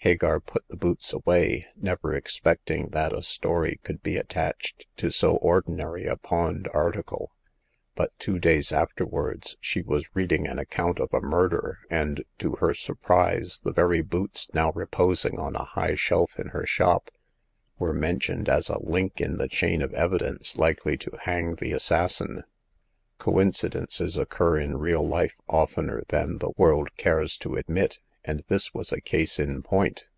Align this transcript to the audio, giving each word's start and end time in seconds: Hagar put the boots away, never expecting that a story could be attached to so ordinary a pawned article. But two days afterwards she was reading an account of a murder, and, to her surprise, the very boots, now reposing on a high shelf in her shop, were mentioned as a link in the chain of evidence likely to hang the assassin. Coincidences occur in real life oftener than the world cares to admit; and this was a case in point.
Hagar 0.00 0.38
put 0.38 0.62
the 0.68 0.76
boots 0.76 1.12
away, 1.12 1.64
never 1.74 2.14
expecting 2.14 2.90
that 2.90 3.12
a 3.12 3.22
story 3.22 3.80
could 3.82 4.04
be 4.04 4.16
attached 4.16 4.86
to 4.98 5.10
so 5.10 5.34
ordinary 5.38 6.06
a 6.06 6.16
pawned 6.16 6.68
article. 6.72 7.32
But 7.96 8.16
two 8.20 8.38
days 8.38 8.70
afterwards 8.70 9.56
she 9.60 9.82
was 9.82 10.14
reading 10.14 10.46
an 10.46 10.60
account 10.60 11.00
of 11.00 11.12
a 11.12 11.20
murder, 11.20 11.80
and, 11.90 12.22
to 12.38 12.52
her 12.60 12.72
surprise, 12.72 13.58
the 13.64 13.72
very 13.72 14.00
boots, 14.00 14.46
now 14.54 14.70
reposing 14.76 15.40
on 15.40 15.56
a 15.56 15.64
high 15.64 15.96
shelf 15.96 16.38
in 16.38 16.50
her 16.50 16.66
shop, 16.66 17.10
were 17.76 17.92
mentioned 17.92 18.48
as 18.48 18.68
a 18.68 18.80
link 18.80 19.20
in 19.20 19.38
the 19.38 19.48
chain 19.48 19.82
of 19.82 19.92
evidence 19.92 20.56
likely 20.56 20.96
to 20.98 21.18
hang 21.22 21.56
the 21.56 21.72
assassin. 21.72 22.44
Coincidences 23.18 24.16
occur 24.16 24.56
in 24.56 24.76
real 24.78 25.04
life 25.04 25.34
oftener 25.48 26.04
than 26.10 26.38
the 26.38 26.52
world 26.56 26.96
cares 26.96 27.36
to 27.38 27.56
admit; 27.56 27.98
and 28.28 28.42
this 28.48 28.74
was 28.74 28.90
a 28.90 29.00
case 29.00 29.38
in 29.38 29.62
point. 29.62 30.08